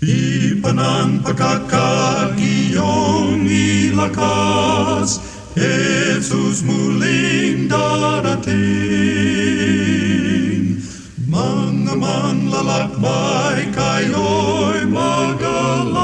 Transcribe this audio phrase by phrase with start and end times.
[0.00, 5.20] Ipan ang pagkakagiyong ilakas,
[5.52, 8.56] Jesus muling darating.
[11.28, 16.00] Mga manlalakbay kayo'y magalak,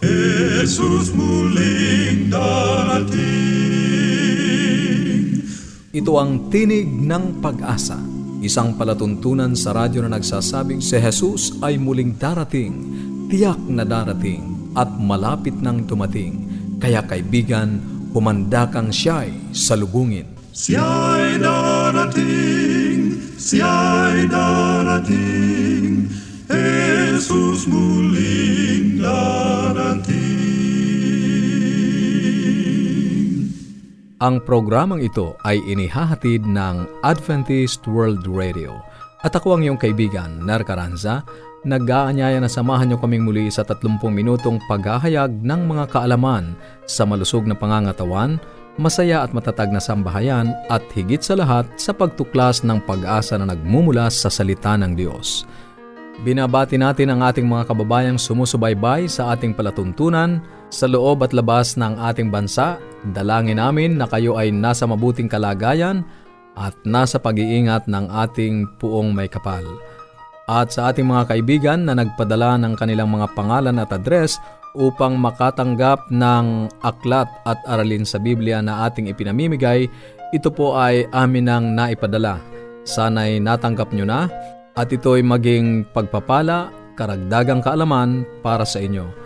[0.00, 3.20] Jesus muling darating.
[5.92, 8.15] Ito ang tinig ng pag-asa,
[8.46, 12.72] isang palatuntunan sa radyo na nagsasabing si Jesus ay muling darating,
[13.26, 16.46] tiyak na darating at malapit nang dumating.
[16.78, 17.82] Kaya kaibigan,
[18.14, 20.30] humanda kang siya'y salubungin.
[20.54, 26.08] Siya'y darating, siya'y darating,
[26.46, 30.15] Jesus muling darating.
[34.16, 38.80] Ang programang ito ay inihahatid ng Adventist World Radio.
[39.20, 41.20] At ako ang iyong kaibigan, Ner Caranza,
[41.68, 46.56] nag-aanyaya na samahan niyo kaming muli sa 30 minutong paghahayag ng mga kaalaman
[46.88, 48.40] sa malusog na pangangatawan,
[48.80, 54.08] masaya at matatag na sambahayan at higit sa lahat sa pagtuklas ng pag-asa na nagmumula
[54.08, 55.44] sa salita ng Diyos.
[56.24, 61.98] Binabati natin ang ating mga kababayang sumusubaybay sa ating palatuntunan sa loob at labas ng
[61.98, 62.78] ating bansa.
[63.14, 66.02] Dalangin namin na kayo ay nasa mabuting kalagayan
[66.56, 69.62] at nasa pag-iingat ng ating puong may kapal.
[70.46, 74.38] At sa ating mga kaibigan na nagpadala ng kanilang mga pangalan at address
[74.78, 79.90] upang makatanggap ng aklat at aralin sa Biblia na ating ipinamimigay,
[80.30, 82.38] ito po ay amin nang naipadala.
[82.86, 84.30] Sana'y natanggap nyo na
[84.78, 89.25] at ito'y maging pagpapala, karagdagang kaalaman para sa inyo.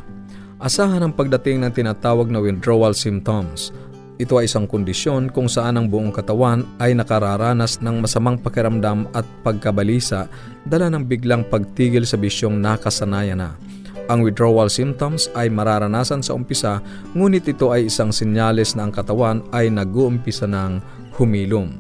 [0.63, 3.75] Asahan ang pagdating ng tinatawag na withdrawal symptoms.
[4.15, 9.27] Ito ay isang kondisyon kung saan ang buong katawan ay nakararanas ng masamang pakiramdam at
[9.43, 10.31] pagkabalisa
[10.63, 13.51] dala ng biglang pagtigil sa bisyong nakasanayan na.
[14.07, 16.79] Ang withdrawal symptoms ay mararanasan sa umpisa
[17.19, 20.79] ngunit ito ay isang senyales na ang katawan ay nag-uumpisa ng
[21.19, 21.75] humilom.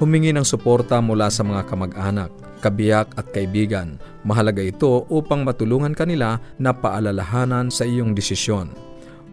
[0.00, 2.32] Humingi ng suporta mula sa mga kamag-anak,
[2.64, 4.00] kabiyak at kaibigan.
[4.24, 8.85] Mahalaga ito upang matulungan kanila na paalalahanan sa iyong desisyon.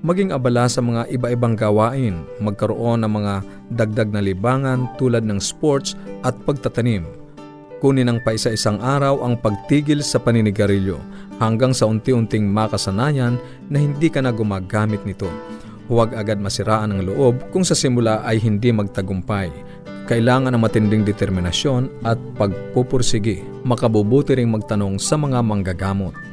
[0.03, 3.33] Maging abala sa mga iba-ibang gawain, magkaroon ng mga
[3.71, 5.95] dagdag na libangan tulad ng sports
[6.27, 7.07] at pagtatanim.
[7.79, 10.99] Kunin ng paisa-isang araw ang pagtigil sa paninigarilyo
[11.39, 13.39] hanggang sa unti-unting makasanayan
[13.71, 15.27] na hindi ka na gumagamit nito.
[15.87, 19.51] Huwag agad masiraan ang loob kung sa simula ay hindi magtagumpay.
[20.07, 23.43] Kailangan ng matinding determinasyon at pagpupursigi.
[23.63, 26.32] Makabubuti ring magtanong sa mga manggagamot.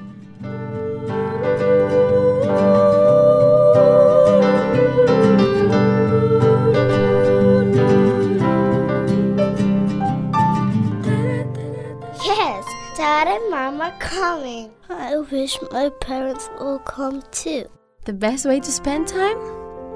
[15.41, 17.65] Wish my parents will come too.
[18.05, 19.41] The best way to spend time?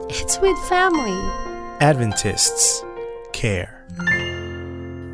[0.08, 1.20] It's with family.
[1.84, 2.80] Adventists
[3.36, 3.84] care.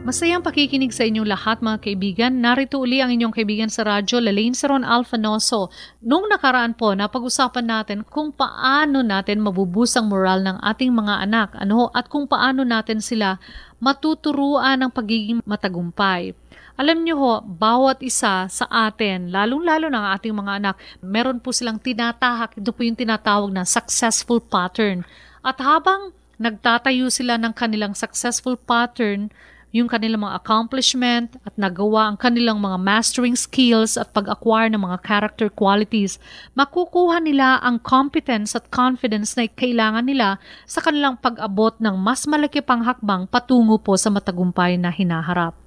[0.06, 2.32] Masayang pakikinig sa inyong lahat mga kaibigan.
[2.38, 5.69] Narito uli ang inyong kaibigan sa radyo, Lalaine Saron Alfanoso.
[6.06, 11.91] Noong nakaraan po, napag-usapan natin kung paano natin mabubusang moral ng ating mga anak ano,
[11.91, 13.43] at kung paano natin sila
[13.82, 16.32] matuturuan ng pagiging matagumpay.
[16.81, 21.77] Alam niyo ho, bawat isa sa atin, lalong-lalo ng ating mga anak, meron po silang
[21.77, 22.56] tinatahak.
[22.56, 25.05] Ito po yung tinatawag na successful pattern.
[25.44, 29.29] At habang nagtatayo sila ng kanilang successful pattern,
[29.77, 35.05] yung kanilang mga accomplishment at nagawa ang kanilang mga mastering skills at pag-acquire ng mga
[35.05, 36.17] character qualities,
[36.56, 42.65] makukuha nila ang competence at confidence na kailangan nila sa kanilang pag-abot ng mas malaki
[42.65, 45.59] pang hakbang patungo po sa matagumpay na hinaharap.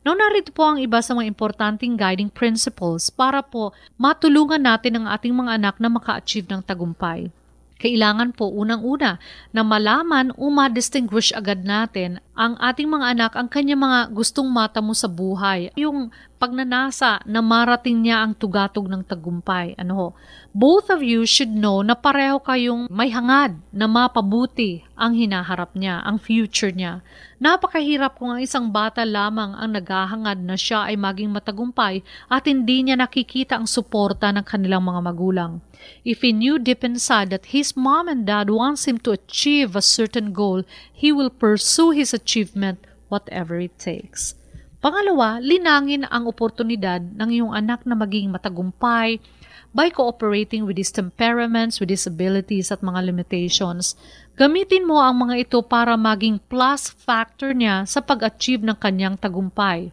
[0.00, 5.06] Now, narito po ang iba sa mga importanteng guiding principles para po matulungan natin ang
[5.12, 7.28] ating mga anak na maka-achieve ng tagumpay.
[7.80, 9.16] Kailangan po unang-una
[9.56, 14.84] na malaman o ma-distinguish agad natin ang ating mga anak ang kanya mga gustong mata
[14.84, 15.72] mo sa buhay.
[15.80, 19.76] Yung pagnanasa na marating niya ang tugatog ng tagumpay.
[19.76, 20.08] Ano ho?
[20.56, 26.00] Both of you should know na pareho kayong may hangad na mapabuti ang hinaharap niya,
[26.00, 27.04] ang future niya.
[27.36, 32.00] Napakahirap kung ang isang bata lamang ang naghahangad na siya ay maging matagumpay
[32.32, 35.52] at hindi niya nakikita ang suporta ng kanilang mga magulang.
[36.08, 39.84] If he knew deep inside that his mom and dad wants him to achieve a
[39.84, 42.80] certain goal, he will pursue his achievement
[43.12, 44.39] whatever it takes.
[44.80, 49.20] Pangalawa, linangin ang oportunidad ng iyong anak na maging matagumpay
[49.76, 53.92] by cooperating with his temperaments, with his abilities at mga limitations.
[54.40, 59.92] Gamitin mo ang mga ito para maging plus factor niya sa pag-achieve ng kanyang tagumpay.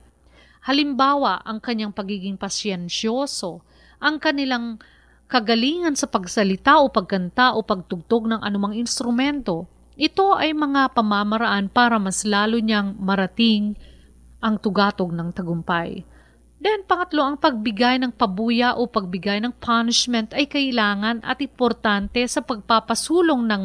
[0.64, 3.60] Halimbawa, ang kanyang pagiging pasyensyoso,
[4.00, 4.80] ang kanilang
[5.28, 9.68] kagalingan sa pagsalita o pagkanta o pagtugtog ng anumang instrumento.
[10.00, 13.76] Ito ay mga pamamaraan para mas lalo niyang marating
[14.44, 16.06] ang tugatog ng tagumpay.
[16.58, 22.42] Then, pangatlo, ang pagbigay ng pabuya o pagbigay ng punishment ay kailangan at importante sa
[22.42, 23.64] pagpapasulong ng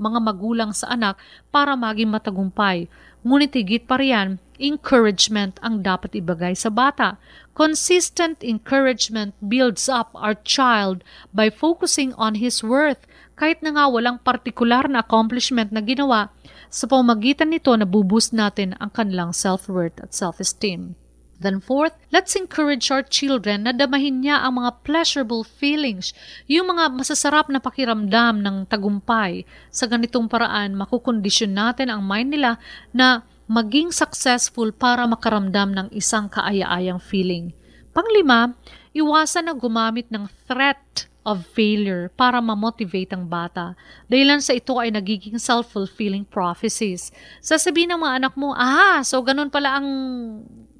[0.00, 1.20] mga magulang sa anak
[1.52, 2.88] para maging matagumpay.
[3.20, 7.20] Ngunit higit pa riyan, encouragement ang dapat ibagay sa bata.
[7.52, 13.04] Consistent encouragement builds up our child by focusing on his worth.
[13.36, 16.28] Kahit na nga walang partikular na accomplishment na ginawa,
[16.68, 20.94] sa pamagitan nito nabuboost natin ang kanilang self-worth at self-esteem.
[21.40, 26.12] Then fourth, let's encourage our children na damahin niya ang mga pleasurable feelings,
[26.44, 29.48] yung mga masasarap na pakiramdam ng tagumpay.
[29.72, 32.60] Sa ganitong paraan, makukondisyon natin ang mind nila
[32.92, 37.56] na maging successful para makaramdam ng isang kaaya-ayang feeling.
[37.90, 38.54] Panglima,
[38.92, 43.76] iwasan na gumamit ng threat of failure para ma-motivate ang bata.
[44.12, 47.12] Dahilan sa ito ay nagiging self-fulfilling prophecies.
[47.44, 49.88] Sasabihin ng mga anak mo, aha, so ganun pala ang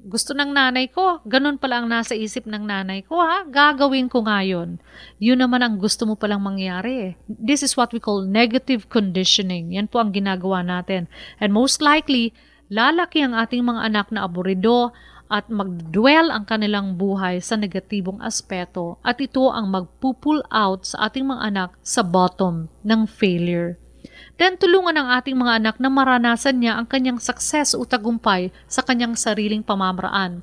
[0.01, 4.25] gusto ng nanay ko, ganun pala ang nasa isip ng nanay ko ha, gagawin ko
[4.25, 4.81] ngayon.
[5.21, 7.13] Yun naman ang gusto mo palang mangyari.
[7.29, 9.77] This is what we call negative conditioning.
[9.77, 11.05] Yan po ang ginagawa natin.
[11.37, 12.33] And most likely,
[12.73, 14.89] lalaki ang ating mga anak na aburido
[15.31, 21.23] at magdwell ang kanilang buhay sa negatibong aspeto at ito ang magpupull out sa ating
[21.23, 23.80] mga anak sa bottom ng failure.
[24.41, 28.81] Then tulungan ang ating mga anak na maranasan niya ang kanyang success o tagumpay sa
[28.81, 30.41] kanyang sariling pamamaraan.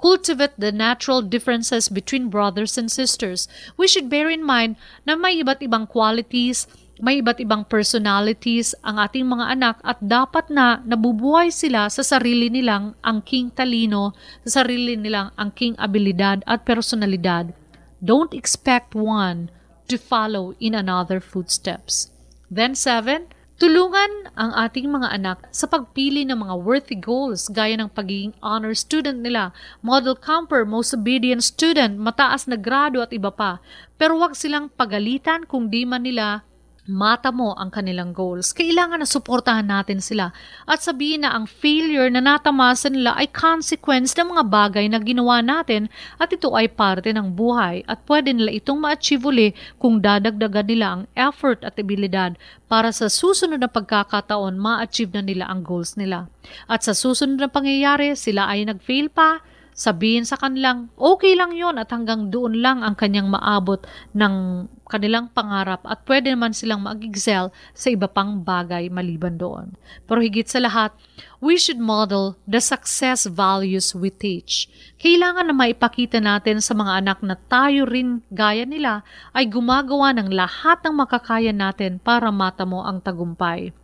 [0.00, 3.46] Cultivate the natural differences between brothers and sisters.
[3.78, 6.66] We should bear in mind na may iba't ibang qualities,
[6.96, 12.48] may iba't ibang personalities ang ating mga anak at dapat na nabubuhay sila sa sarili
[12.48, 14.16] nilang angking talino,
[14.48, 17.52] sa sarili nilang angking abilidad at personalidad.
[18.00, 19.52] Don't expect one
[19.88, 22.15] to follow in another footsteps.
[22.50, 27.88] Then seven, Tulungan ang ating mga anak sa pagpili ng mga worthy goals gaya ng
[27.88, 29.48] pagiging honor student nila,
[29.80, 33.64] model camper, most obedient student, mataas na grado at iba pa.
[33.96, 36.44] Pero huwag silang pagalitan kung di man nila
[36.86, 38.54] mata mo ang kanilang goals.
[38.54, 40.30] Kailangan na suportahan natin sila
[40.64, 45.42] at sabihin na ang failure na natamasan nila ay consequence ng mga bagay na ginawa
[45.42, 49.48] natin at ito ay parte ng buhay at pwede nila itong ma-achieve uli
[49.82, 52.38] kung dadagdagan nila ang effort at abilidad
[52.70, 56.30] para sa susunod na pagkakataon ma-achieve na nila ang goals nila.
[56.70, 59.42] At sa susunod na pangyayari, sila ay nag-fail pa,
[59.76, 63.84] sabihin sa kanilang okay lang yon at hanggang doon lang ang kanyang maabot
[64.16, 69.76] ng kanilang pangarap at pwede naman silang mag-excel sa iba pang bagay maliban doon.
[70.08, 70.96] Pero higit sa lahat,
[71.44, 74.70] we should model the success values we teach.
[74.96, 79.04] Kailangan na maipakita natin sa mga anak na tayo rin gaya nila
[79.36, 83.76] ay gumagawa ng lahat ng makakaya natin para matamo ang tagumpay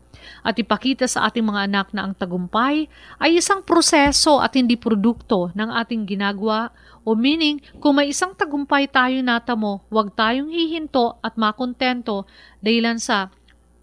[0.43, 2.87] at ipakita sa ating mga anak na ang tagumpay
[3.19, 6.71] ay isang proseso at hindi produkto ng ating ginagawa
[7.03, 12.27] o meaning kung may isang tagumpay tayo natamo, huwag tayong hihinto at makontento
[12.63, 13.31] dahilan sa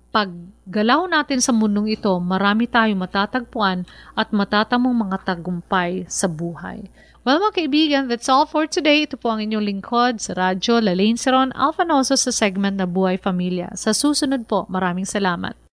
[0.09, 3.85] paggalaw natin sa mundong ito, marami tayong matatagpuan
[4.17, 6.89] at matatamong mga tagumpay sa buhay.
[7.27, 9.05] Well mga kaibigan, that's all for today.
[9.05, 13.75] Ito po ang inyong lingkod sa radyo Lalaine Seron Alfanoso sa segment na Buhay Pamilya.
[13.77, 15.68] Sa susunod po, maraming salamat.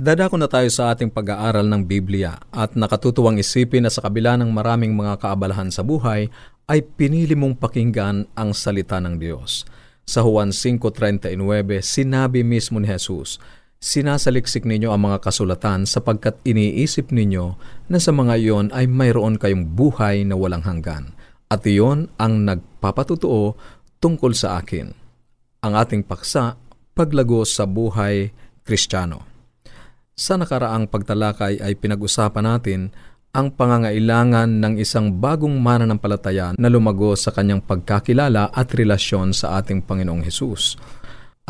[0.00, 4.48] Dadako na tayo sa ating pag-aaral ng Biblia at nakatutuwang isipin na sa kabila ng
[4.48, 6.32] maraming mga kaabalahan sa buhay
[6.70, 9.68] ay pinili mong pakinggan ang salita ng Diyos.
[10.08, 11.36] Sa Juan 5.39,
[11.84, 13.36] sinabi mismo ni Jesus,
[13.80, 17.56] Sinasaliksik ninyo ang mga kasulatan sapagkat iniisip ninyo
[17.88, 21.16] na sa mga iyon ay mayroon kayong buhay na walang hanggan.
[21.48, 23.56] At iyon ang nagpapatutuo
[23.96, 24.92] tungkol sa akin.
[25.64, 26.60] Ang ating paksa,
[26.92, 28.28] paglago sa buhay
[28.68, 29.24] Kristiyano.
[30.12, 32.92] Sa nakaraang pagtalakay ay pinag-usapan natin
[33.32, 39.80] ang pangangailangan ng isang bagong mananampalataya na lumago sa kanyang pagkakilala at relasyon sa ating
[39.88, 40.76] Panginoong Hesus.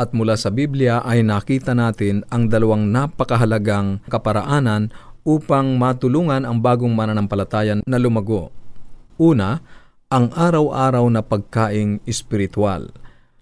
[0.01, 4.89] At mula sa Biblia ay nakita natin ang dalawang napakahalagang kaparaanan
[5.29, 8.49] upang matulungan ang bagong mananampalataya na lumago.
[9.21, 9.61] Una,
[10.09, 12.89] ang araw-araw na pagkaing espiritual–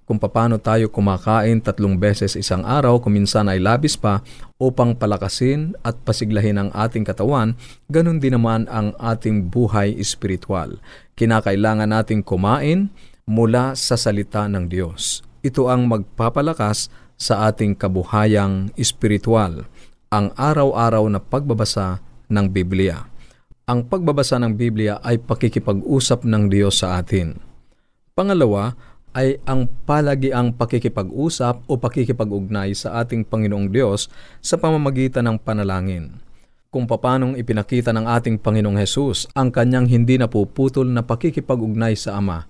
[0.08, 4.24] kung paano tayo kumakain tatlong beses isang araw, kuminsan ay labis pa,
[4.56, 7.52] upang palakasin at pasiglahin ang ating katawan,
[7.92, 10.80] ganun din naman ang ating buhay espiritual.
[11.12, 12.88] Kinakailangan nating kumain
[13.28, 15.27] mula sa salita ng Diyos.
[15.48, 19.64] Ito ang magpapalakas sa ating kabuhayang espiritual,
[20.12, 23.08] ang araw-araw na pagbabasa ng Biblia.
[23.64, 27.40] Ang pagbabasa ng Biblia ay pakikipag-usap ng Diyos sa atin.
[28.12, 28.76] Pangalawa,
[29.16, 34.12] ay ang palagiang pakikipag-usap o pakikipag-ugnay sa ating Panginoong Diyos
[34.44, 36.20] sa pamamagitan ng panalangin.
[36.68, 42.44] Kung papanong ipinakita ng ating Panginoong Hesus ang kanyang hindi napuputol na pakikipag-ugnay sa Ama,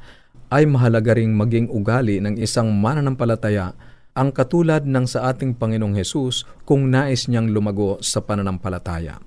[0.48, 3.72] ay mahalaga ring maging ugali ng isang mananampalataya
[4.18, 9.22] ang katulad ng sa ating Panginoong Hesus kung nais niyang lumago sa pananampalataya.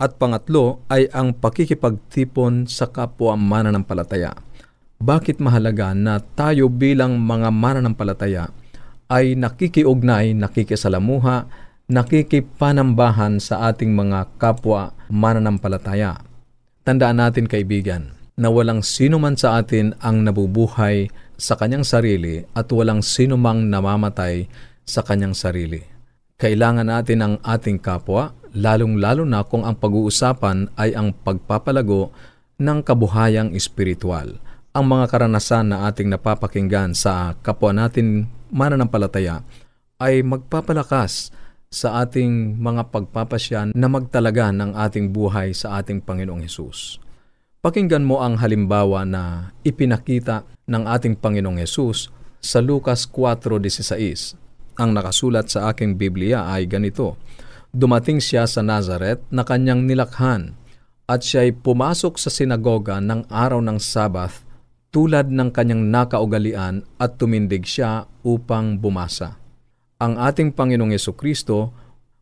[0.00, 4.34] At pangatlo ay ang pakikipagtipon sa kapwa mananampalataya
[5.04, 8.48] bakit mahalaga na tayo bilang mga mananampalataya
[9.12, 11.44] ay nakikiugnay, nakikisalamuha,
[11.92, 16.24] nakikipanambahan sa ating mga kapwa mananampalataya.
[16.88, 21.06] Tandaan natin kaibigan na walang sino man sa atin ang nabubuhay
[21.38, 24.50] sa kanyang sarili at walang sinumang namamatay
[24.82, 25.82] sa kanyang sarili.
[26.34, 32.10] Kailangan natin ang ating kapwa, lalong-lalo na kung ang pag-uusapan ay ang pagpapalago
[32.58, 34.38] ng kabuhayang espiritual.
[34.74, 39.46] Ang mga karanasan na ating napapakinggan sa kapwa natin mananampalataya
[40.02, 41.30] ay magpapalakas
[41.70, 47.02] sa ating mga pagpapasyan na magtalaga ng ating buhay sa ating Panginoong Hesus.
[47.64, 54.36] Pakinggan mo ang halimbawa na ipinakita ng ating Panginoong Yesus sa Lucas 4.16.
[54.76, 57.16] Ang nakasulat sa aking Biblia ay ganito,
[57.74, 60.54] Dumating siya sa Nazareth na kanyang nilakhan
[61.10, 64.46] at siya'y pumasok sa sinagoga ng araw ng Sabath
[64.94, 69.40] tulad ng kanyang nakaugalian at tumindig siya upang bumasa.
[69.98, 71.74] Ang ating Panginoong Yeso Kristo,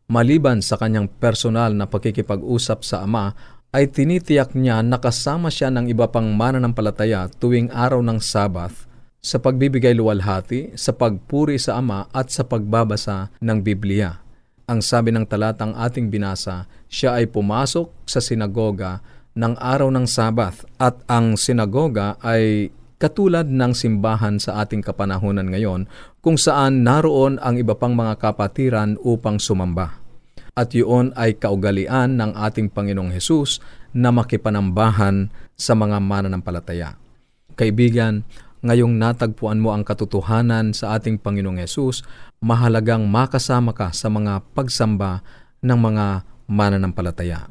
[0.09, 5.89] maliban sa kanyang personal na pakikipag-usap sa Ama, ay tinitiyak niya na kasama siya ng
[5.89, 8.85] iba pang mananampalataya tuwing araw ng Sabath
[9.17, 14.21] sa pagbibigay luwalhati, sa pagpuri sa Ama at sa pagbabasa ng Biblia.
[14.69, 19.01] Ang sabi ng talatang ating binasa, siya ay pumasok sa sinagoga
[19.33, 22.69] ng araw ng Sabath at ang sinagoga ay
[23.01, 25.89] katulad ng simbahan sa ating kapanahunan ngayon
[26.21, 30.02] kung saan naroon ang iba pang mga kapatiran upang sumamba
[30.53, 33.57] at yun ay kaugalian ng ating Panginoong Hesus
[33.93, 36.97] na makipanambahan sa mga mananampalataya.
[37.57, 38.25] Kaibigan,
[38.61, 42.05] ngayong natagpuan mo ang katotohanan sa ating Panginoong Hesus,
[42.41, 45.25] mahalagang makasama ka sa mga pagsamba
[45.61, 46.05] ng mga
[46.45, 47.49] mananampalataya.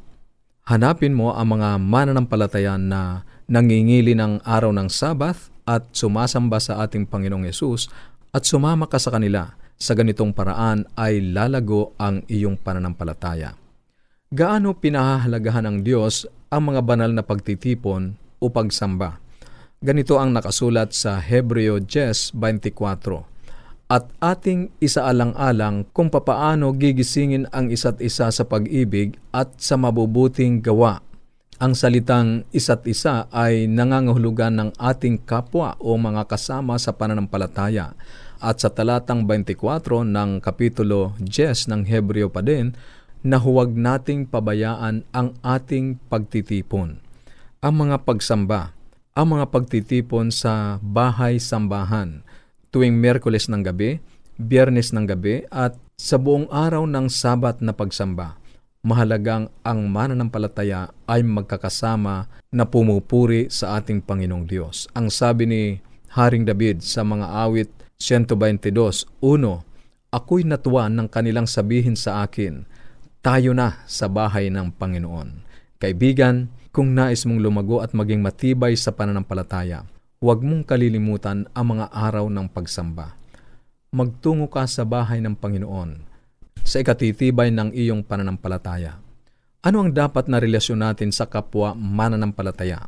[0.63, 7.07] Hanapin mo ang mga mananampalataya na nangingili ng araw ng Sabath at sumasamba sa ating
[7.07, 7.91] Panginoong Yesus
[8.31, 13.59] at sumama ka sa kanila sa ganitong paraan ay lalago ang iyong pananampalataya.
[14.31, 19.19] Gaano pinahahalagahan ng Diyos ang mga banal na pagtitipon o pagsamba?
[19.83, 23.27] Ganito ang nakasulat sa Hebreo 10.24
[23.91, 31.03] At ating isaalang-alang kung papaano gigisingin ang isa't isa sa pag-ibig at sa mabubuting gawa.
[31.59, 37.99] Ang salitang isa't isa ay nangangahulugan ng ating kapwa o mga kasama sa pananampalataya
[38.43, 42.75] at sa talatang 24 ng Kapitulo 10 ng Hebreo pa din,
[43.23, 46.99] na huwag nating pabayaan ang ating pagtitipon.
[47.63, 48.75] Ang mga pagsamba,
[49.15, 52.27] ang mga pagtitipon sa bahay-sambahan
[52.75, 54.03] tuwing Merkules ng gabi,
[54.43, 58.43] Biyernes ng gabi at sa buong araw ng Sabat na pagsamba.
[58.83, 64.91] Mahalagang ang mananampalataya ay magkakasama na pumupuri sa ating Panginoong Diyos.
[64.99, 65.63] Ang sabi ni
[66.19, 67.71] Haring David sa mga awit
[68.03, 69.63] 122, Uno,
[70.11, 72.67] ako'y natuwa ng kanilang sabihin sa akin,
[73.23, 75.47] tayo na sa bahay ng Panginoon.
[75.79, 79.87] Kaibigan, kung nais mong lumago at maging matibay sa pananampalataya,
[80.19, 83.15] huwag mong kalilimutan ang mga araw ng pagsamba.
[83.95, 86.03] Magtungo ka sa bahay ng Panginoon
[86.67, 88.99] sa ikatitibay ng iyong pananampalataya.
[89.63, 92.83] Ano ang dapat na relasyon natin sa kapwa mananampalataya?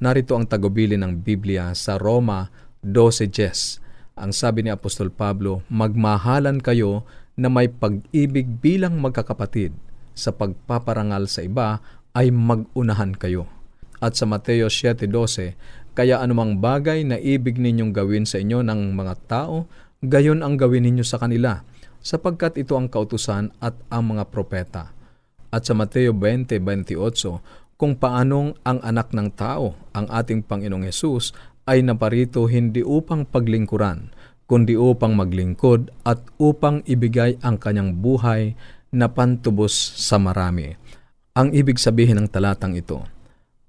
[0.00, 2.48] Narito ang tagubili ng Biblia sa Roma
[2.80, 3.89] 12.10
[4.20, 7.08] ang sabi ni Apostol Pablo, magmahalan kayo
[7.40, 9.72] na may pag-ibig bilang magkakapatid.
[10.12, 11.80] Sa pagpaparangal sa iba
[12.12, 13.48] ay magunahan kayo.
[13.96, 15.56] At sa Mateo 7.12,
[15.96, 19.64] kaya anumang bagay na ibig ninyong gawin sa inyo ng mga tao,
[20.04, 21.64] gayon ang gawin ninyo sa kanila,
[22.00, 24.92] sapagkat ito ang kautusan at ang mga propeta.
[25.48, 31.32] At sa Mateo 20.28, kung paanong ang anak ng tao, ang ating Panginoong Yesus,
[31.68, 34.12] ay naparito hindi upang paglingkuran,
[34.50, 38.56] kundi upang maglingkod at upang ibigay ang kanyang buhay
[38.90, 40.74] na pantubos sa marami.
[41.38, 43.06] Ang ibig sabihin ng talatang ito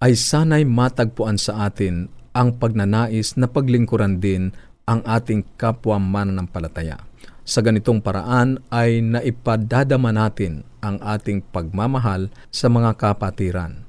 [0.01, 4.49] ay sana'y matagpuan sa atin ang pagnanais na paglingkuran din
[4.89, 6.97] ang ating kapwa mananampalataya.
[7.45, 13.85] Sa ganitong paraan ay naipadadama natin ang ating pagmamahal sa mga kapatiran.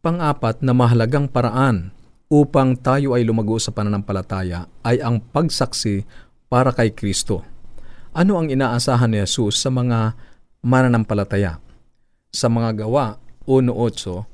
[0.00, 1.92] Pang-apat na mahalagang paraan
[2.28, 6.04] upang tayo ay lumago sa pananampalataya ay ang pagsaksi
[6.52, 7.40] para kay Kristo.
[8.12, 10.12] Ano ang inaasahan ni Jesus sa mga
[10.60, 11.60] mananampalataya?
[12.28, 13.16] Sa mga gawa
[13.48, 14.28] 1.8,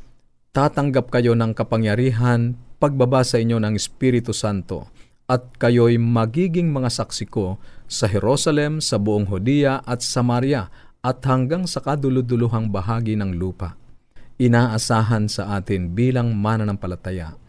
[0.50, 4.90] tatanggap kayo ng kapangyarihan pagbaba sa inyo ng Espiritu Santo
[5.30, 10.66] at kayo'y magiging mga saksi ko sa Jerusalem, sa buong Hodea at Samaria
[10.98, 13.78] at hanggang sa kaduluduluhang bahagi ng lupa.
[14.42, 17.43] Inaasahan sa atin bilang mananampalataya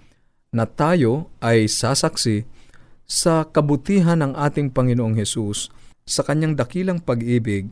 [0.56, 2.48] na tayo ay sasaksi
[3.04, 5.68] sa kabutihan ng ating Panginoong Hesus
[6.08, 7.68] sa kanyang dakilang pag-ibig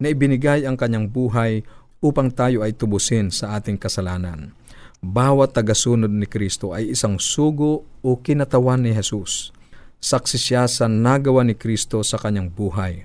[0.00, 1.60] na ibinigay ang kanyang buhay
[2.00, 4.56] upang tayo ay tubusin sa ating kasalanan.
[5.04, 9.52] Bawat tagasunod ni Kristo ay isang sugo o kinatawan ni Jesus.
[10.00, 13.04] Saksi siya sa nagawa ni Kristo sa kanyang buhay.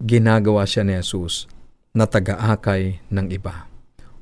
[0.00, 1.44] Ginagawa siya ni Jesus
[1.92, 3.68] na taga-akay ng iba.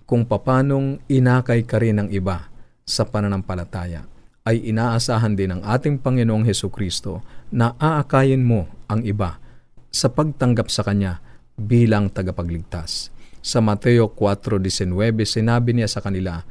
[0.05, 2.51] Kung papanong inakay ka rin ng iba
[2.83, 4.14] sa pananampalataya,
[4.45, 9.41] ay inaasahan din ng ating Panginoong Heso Kristo na aakayin mo ang iba
[9.89, 11.25] sa pagtanggap sa Kanya
[11.57, 13.09] bilang tagapagligtas.
[13.41, 14.93] Sa Mateo 4.19,
[15.25, 16.45] sinabi niya sa kanila,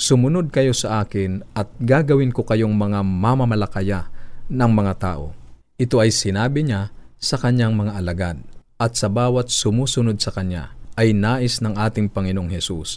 [0.00, 4.08] Sumunod kayo sa akin at gagawin ko kayong mga mamamalakaya
[4.48, 5.36] ng mga tao.
[5.76, 6.88] Ito ay sinabi niya
[7.20, 8.40] sa kanyang mga alagad
[8.80, 12.96] at sa bawat sumusunod sa kanya ay nais ng ating Panginoong Hesus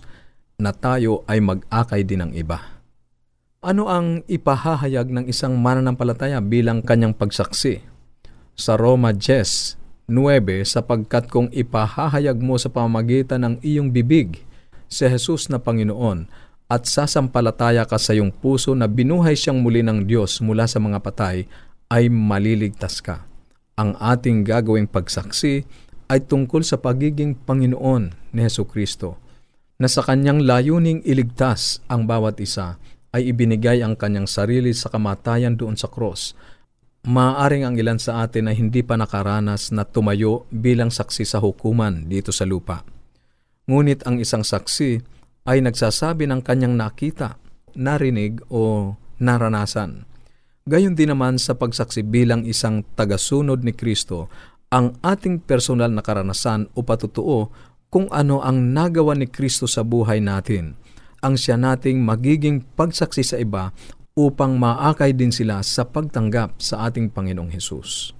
[0.55, 2.72] na tayo ay mag-akay din ng iba.
[3.63, 7.79] Ano ang ipahahayag ng isang mananampalataya bilang kanyang pagsaksi?
[8.59, 9.79] Sa Roma 10,
[10.11, 14.43] 9, sapagkat kung ipahahayag mo sa pamamagitan ng iyong bibig
[14.91, 16.27] si Jesus na Panginoon
[16.67, 20.99] at sasampalataya ka sa iyong puso na binuhay siyang muli ng Diyos mula sa mga
[20.99, 21.47] patay,
[21.87, 23.23] ay maliligtas ka.
[23.79, 25.63] Ang ating gagawing pagsaksi
[26.11, 29.23] ay tungkol sa pagiging Panginoon ni Heso Kristo,
[29.79, 32.75] na sa kanyang layuning iligtas ang bawat isa,
[33.13, 36.33] ay ibinigay ang kanyang sarili sa kamatayan doon sa cross.
[37.05, 42.09] Maaring ang ilan sa atin ay hindi pa nakaranas na tumayo bilang saksi sa hukuman
[42.09, 42.81] dito sa lupa.
[43.69, 44.99] Ngunit ang isang saksi
[45.45, 47.37] ay nagsasabi ng kanyang nakita,
[47.75, 50.07] narinig o naranasan.
[50.63, 54.31] Gayon din naman sa pagsaksi bilang isang tagasunod ni Kristo,
[54.71, 57.51] ang ating personal na karanasan o patutuo
[57.91, 60.79] kung ano ang nagawa ni Kristo sa buhay natin,
[61.23, 63.71] ang siya nating magiging pagsaksi sa iba
[64.13, 68.11] upang maakay din sila sa pagtanggap sa ating Panginoong Hesus.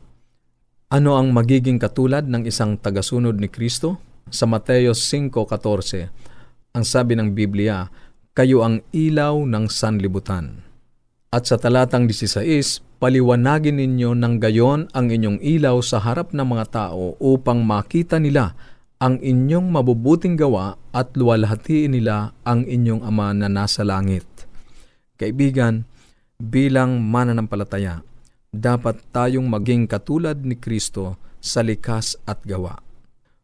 [0.88, 4.00] Ano ang magiging katulad ng isang tagasunod ni Kristo?
[4.32, 7.92] Sa Mateo 5.14, ang sabi ng Biblia,
[8.34, 10.66] kayo ang ilaw ng sanlibutan.
[11.30, 16.66] At sa talatang 16, paliwanagin ninyo ng gayon ang inyong ilaw sa harap ng mga
[16.72, 18.58] tao upang makita nila
[19.04, 24.24] ang inyong mabubuting gawa at luwalhatiin nila ang inyong Ama na nasa langit.
[25.20, 25.84] Kaibigan,
[26.40, 28.00] bilang mananampalataya,
[28.56, 32.80] dapat tayong maging katulad ni Kristo sa likas at gawa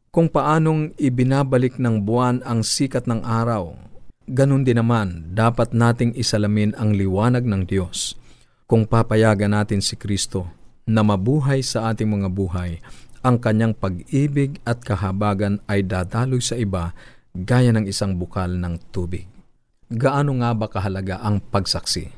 [0.09, 3.77] kung paanong ibinabalik ng buwan ang sikat ng araw.
[4.29, 8.17] Ganon din naman, dapat nating isalamin ang liwanag ng Diyos.
[8.69, 10.49] Kung papayagan natin si Kristo
[10.85, 12.81] na mabuhay sa ating mga buhay,
[13.25, 16.95] ang kanyang pag-ibig at kahabagan ay dadaloy sa iba
[17.35, 19.27] gaya ng isang bukal ng tubig.
[19.89, 22.13] Gaano nga ba kahalaga ang pagsaksi?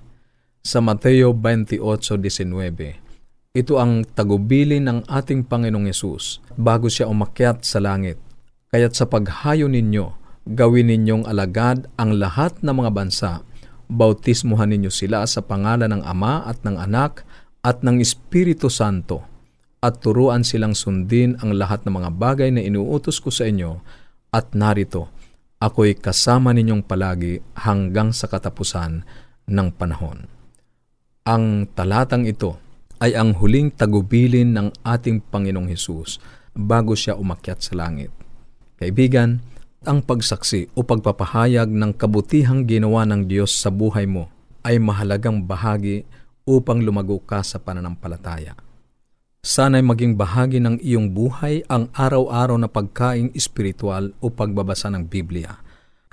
[0.62, 8.22] Sa Mateo 28.19, ito ang tagubilin ng ating Panginoong Yesus bago siya umakyat sa langit.
[8.70, 10.06] Kaya't sa paghayo ninyo,
[10.52, 13.32] gawin ninyong alagad ang lahat ng mga bansa.
[13.92, 17.28] Bautismuhan ninyo sila sa pangalan ng Ama at ng Anak
[17.66, 19.31] at ng Espiritu Santo
[19.82, 23.82] at turuan silang sundin ang lahat ng mga bagay na inuutos ko sa inyo
[24.30, 25.10] at narito,
[25.58, 29.02] ako'y kasama ninyong palagi hanggang sa katapusan
[29.50, 30.30] ng panahon.
[31.26, 32.62] Ang talatang ito
[33.02, 36.22] ay ang huling tagubilin ng ating Panginoong Hesus
[36.54, 38.13] bago siya umakyat sa langit.
[38.78, 39.41] Kaibigan,
[39.82, 44.30] ang pagsaksi o pagpapahayag ng kabutihang ginawa ng Diyos sa buhay mo
[44.62, 46.06] ay mahalagang bahagi
[46.46, 48.54] upang lumago ka sa pananampalataya.
[49.41, 55.58] Sana'y maging bahagi ng iyong buhay ang araw-araw na pagkaing espiritual o pagbabasa ng Biblia,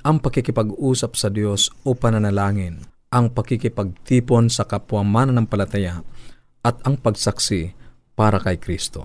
[0.01, 6.01] ang pakikipag-usap sa Diyos o pananalangin, ang pakikipagtipon sa kapwa mananampalataya
[6.65, 7.77] at ang pagsaksi
[8.17, 9.05] para kay Kristo.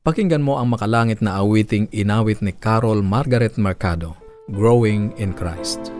[0.00, 4.16] Pakinggan mo ang makalangit na awiting inawit ni Carol Margaret Mercado,
[4.48, 5.92] Growing in Christ.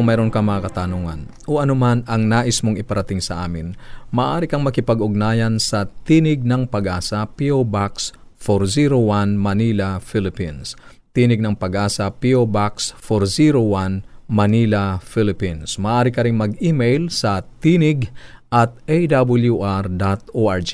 [0.00, 3.76] Kung mayroon ka mga katanungan o anuman ang nais mong iparating sa amin,
[4.08, 7.68] maaari kang makipag-ugnayan sa Tinig ng Pag-asa, P.O.
[7.68, 10.72] Box 401 Manila, Philippines.
[11.12, 12.48] Tinig ng Pag-asa, P.O.
[12.48, 15.76] Box 401 Manila, Philippines.
[15.76, 18.08] Maaari ka rin mag-email sa tinig
[18.48, 20.72] at awr.org.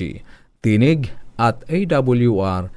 [0.63, 2.71] Tinig at awr.org